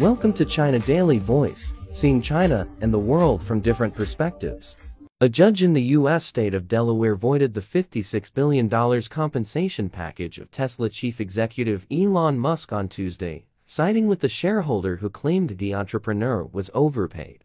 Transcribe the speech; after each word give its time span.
Welcome 0.00 0.32
to 0.32 0.46
China 0.46 0.78
Daily 0.78 1.18
Voice, 1.18 1.74
seeing 1.90 2.22
China 2.22 2.66
and 2.80 2.90
the 2.90 2.98
world 2.98 3.42
from 3.42 3.60
different 3.60 3.94
perspectives. 3.94 4.78
A 5.20 5.28
judge 5.28 5.62
in 5.62 5.74
the 5.74 5.92
U.S. 5.98 6.24
state 6.24 6.54
of 6.54 6.68
Delaware 6.68 7.14
voided 7.14 7.52
the 7.52 7.60
$56 7.60 8.32
billion 8.32 8.70
compensation 9.10 9.90
package 9.90 10.38
of 10.38 10.50
Tesla 10.50 10.88
chief 10.88 11.20
executive 11.20 11.86
Elon 11.90 12.38
Musk 12.38 12.72
on 12.72 12.88
Tuesday, 12.88 13.44
siding 13.66 14.08
with 14.08 14.20
the 14.20 14.28
shareholder 14.30 14.96
who 14.96 15.10
claimed 15.10 15.58
the 15.58 15.74
entrepreneur 15.74 16.44
was 16.44 16.70
overpaid. 16.72 17.44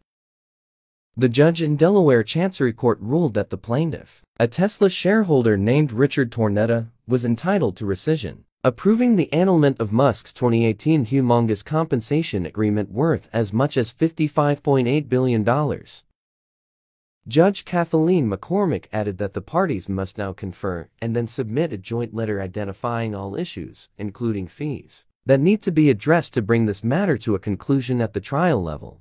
The 1.14 1.28
judge 1.28 1.60
in 1.60 1.76
Delaware 1.76 2.22
Chancery 2.22 2.72
Court 2.72 2.98
ruled 3.02 3.34
that 3.34 3.50
the 3.50 3.58
plaintiff, 3.58 4.22
a 4.40 4.48
Tesla 4.48 4.88
shareholder 4.88 5.58
named 5.58 5.92
Richard 5.92 6.32
Tornetta, 6.32 6.86
was 7.06 7.26
entitled 7.26 7.76
to 7.76 7.84
rescission 7.84 8.44
approving 8.66 9.14
the 9.14 9.32
annulment 9.32 9.78
of 9.78 9.92
Musk's 9.92 10.32
2018 10.32 11.06
humongous 11.06 11.64
compensation 11.64 12.44
agreement 12.44 12.90
worth 12.90 13.28
as 13.32 13.52
much 13.52 13.76
as 13.76 13.92
$55.8 13.92 15.08
billion. 15.08 15.44
Judge 17.28 17.64
Kathaleen 17.64 18.26
McCormick 18.26 18.86
added 18.92 19.18
that 19.18 19.34
the 19.34 19.40
parties 19.40 19.88
must 19.88 20.18
now 20.18 20.32
confer 20.32 20.88
and 21.00 21.14
then 21.14 21.28
submit 21.28 21.72
a 21.72 21.78
joint 21.78 22.12
letter 22.12 22.42
identifying 22.42 23.14
all 23.14 23.36
issues, 23.36 23.88
including 23.98 24.48
fees, 24.48 25.06
that 25.24 25.38
need 25.38 25.62
to 25.62 25.70
be 25.70 25.88
addressed 25.88 26.34
to 26.34 26.42
bring 26.42 26.66
this 26.66 26.82
matter 26.82 27.16
to 27.18 27.36
a 27.36 27.38
conclusion 27.38 28.00
at 28.00 28.14
the 28.14 28.20
trial 28.20 28.60
level. 28.60 29.00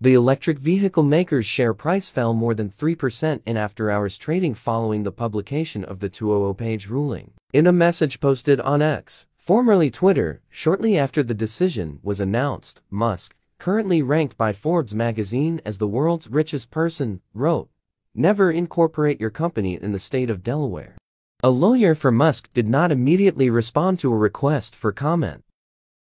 The 0.00 0.14
electric 0.14 0.60
vehicle 0.60 1.02
maker's 1.02 1.44
share 1.44 1.74
price 1.74 2.08
fell 2.08 2.32
more 2.32 2.54
than 2.54 2.70
3% 2.70 3.40
in 3.44 3.56
after-hours 3.56 4.16
trading 4.16 4.54
following 4.54 5.02
the 5.02 5.10
publication 5.10 5.82
of 5.82 5.98
the 5.98 6.08
200-page 6.08 6.88
ruling. 6.88 7.32
In 7.52 7.66
a 7.66 7.72
message 7.72 8.20
posted 8.20 8.60
on 8.60 8.80
X, 8.80 9.26
formerly 9.36 9.90
Twitter, 9.90 10.40
shortly 10.50 10.96
after 10.96 11.24
the 11.24 11.34
decision 11.34 11.98
was 12.04 12.20
announced, 12.20 12.80
Musk, 12.90 13.34
currently 13.58 14.00
ranked 14.00 14.36
by 14.36 14.52
Forbes 14.52 14.94
magazine 14.94 15.60
as 15.64 15.78
the 15.78 15.88
world's 15.88 16.28
richest 16.28 16.70
person, 16.70 17.20
wrote, 17.34 17.68
Never 18.14 18.52
incorporate 18.52 19.20
your 19.20 19.30
company 19.30 19.82
in 19.82 19.90
the 19.90 19.98
state 19.98 20.30
of 20.30 20.44
Delaware. 20.44 20.96
A 21.42 21.50
lawyer 21.50 21.96
for 21.96 22.12
Musk 22.12 22.52
did 22.52 22.68
not 22.68 22.92
immediately 22.92 23.50
respond 23.50 23.98
to 23.98 24.12
a 24.12 24.16
request 24.16 24.76
for 24.76 24.92
comment. 24.92 25.42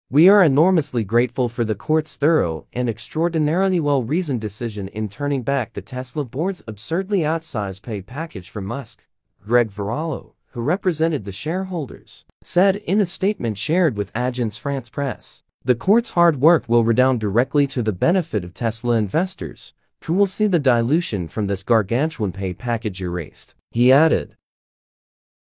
We 0.09 0.29
are 0.29 0.43
enormously 0.43 1.03
grateful 1.03 1.49
for 1.49 1.65
the 1.65 1.73
court's 1.73 2.17
thorough 2.17 2.67
and 2.71 2.87
extraordinarily 2.87 3.79
well-reasoned 3.79 4.41
decision 4.41 4.87
in 4.89 5.09
turning 5.09 5.41
back 5.41 5.73
the 5.73 5.81
Tesla 5.81 6.23
board's 6.23 6.61
absurdly 6.67 7.19
outsized 7.19 7.81
pay 7.81 8.01
package 8.01 8.49
for 8.49 8.61
Musk, 8.61 9.07
Greg 9.43 9.71
Varallo, 9.71 10.33
who 10.51 10.61
represented 10.61 11.25
the 11.25 11.31
shareholders, 11.31 12.25
said 12.43 12.75
in 12.75 13.01
a 13.01 13.07
statement 13.07 13.57
shared 13.57 13.97
with 13.97 14.13
Agence 14.13 14.59
France 14.59 14.87
Presse. 14.87 15.43
The 15.65 15.73
court's 15.73 16.11
hard 16.11 16.39
work 16.39 16.65
will 16.67 16.83
redound 16.83 17.19
directly 17.19 17.65
to 17.67 17.81
the 17.81 17.91
benefit 17.91 18.43
of 18.43 18.53
Tesla 18.53 18.97
investors, 18.97 19.73
who 20.03 20.13
will 20.13 20.27
see 20.27 20.45
the 20.45 20.59
dilution 20.59 21.27
from 21.27 21.47
this 21.47 21.63
gargantuan 21.63 22.33
pay 22.33 22.53
package 22.53 23.01
erased. 23.01 23.55
He 23.71 23.91
added, 23.91 24.35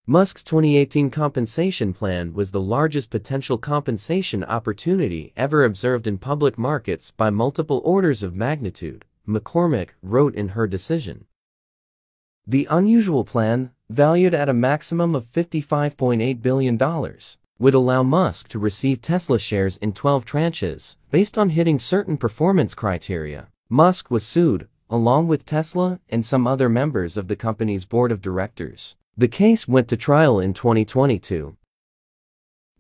Musk's 0.09 0.45
2018 0.45 1.11
compensation 1.11 1.93
plan 1.93 2.33
was 2.33 2.53
the 2.53 2.61
largest 2.61 3.11
potential 3.11 3.59
compensation 3.59 4.45
opportunity 4.45 5.33
ever 5.37 5.65
observed 5.65 6.07
in 6.07 6.17
public 6.17 6.57
markets 6.57 7.11
by 7.11 7.29
multiple 7.29 7.83
orders 7.85 8.23
of 8.23 8.37
magnitude, 8.37 9.05
McCormick 9.27 9.89
wrote 10.03 10.37
in 10.37 10.51
her 10.51 10.69
decision. 10.69 11.25
The 12.47 12.69
unusual 12.71 13.25
plan, 13.25 13.73
valued 13.91 14.33
at 14.33 14.49
a 14.49 14.55
maximum 14.55 15.17
of 15.17 15.25
$55.8 15.25 16.41
billion, 16.41 16.79
would 17.59 17.75
allow 17.75 18.05
Musk 18.05 18.47
to 18.47 18.61
receive 18.61 19.03
Tesla 19.03 19.41
shares 19.41 19.77
in 19.79 19.93
12 19.93 20.25
tranches, 20.25 20.95
based 21.11 21.37
on 21.37 21.49
hitting 21.49 21.81
certain 21.81 22.17
performance 22.17 22.75
criteria. 22.75 23.49
Musk 23.69 24.09
was 24.09 24.25
sued, 24.25 24.69
along 24.89 25.27
with 25.27 25.45
Tesla 25.45 25.99
and 26.09 26.25
some 26.25 26.47
other 26.47 26.69
members 26.69 27.17
of 27.17 27.27
the 27.27 27.35
company's 27.35 27.85
board 27.85 28.13
of 28.13 28.23
directors. 28.23 28.95
The 29.19 29.29
case 29.29 29.67
went 29.67 29.89
to 29.89 29.97
trial 29.97 30.39
in 30.39 30.53
2022. 30.53 31.57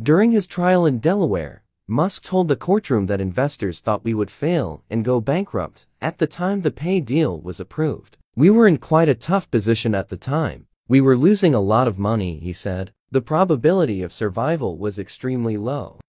During 0.03 0.33
his 0.33 0.47
trial 0.47 0.85
in 0.85 0.99
Delaware, 0.99 1.63
Musk 1.89 2.25
told 2.25 2.49
the 2.49 2.57
courtroom 2.57 3.07
that 3.07 3.23
investors 3.23 3.81
thought 3.81 4.05
we 4.05 4.13
would 4.13 4.31
fail 4.31 4.85
and 4.91 5.03
go 5.03 5.19
bankrupt 5.19 5.87
at 6.03 6.19
the 6.19 6.27
time 6.27 6.61
the 6.61 6.71
pay 6.71 7.01
deal 7.01 7.41
was 7.41 7.59
approved. 7.59 8.19
We 8.35 8.51
were 8.51 8.67
in 8.67 8.77
quite 8.77 9.09
a 9.09 9.15
tough 9.15 9.51
position 9.51 9.95
at 9.95 10.11
the 10.11 10.19
time. 10.19 10.67
We 10.89 11.01
were 11.01 11.17
losing 11.17 11.55
a 11.55 11.61
lot 11.61 11.89
of 11.89 11.99
money, 11.99 12.39
he 12.39 12.53
said. 12.53 12.93
The 13.11 13.23
probability 13.23 14.03
of 14.03 14.13
survival 14.13 14.77
was 14.77 14.99
extremely 14.99 15.57
low. 15.57 16.01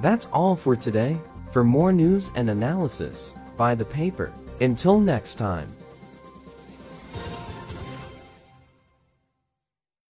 That's 0.00 0.28
all 0.32 0.54
for 0.54 0.76
today. 0.76 1.18
For 1.50 1.64
more 1.64 1.92
news 1.92 2.30
and 2.36 2.48
analysis, 2.48 3.34
buy 3.56 3.74
the 3.74 3.84
paper. 3.84 4.32
Until 4.60 5.00
next 5.00 5.34
time. 5.34 5.75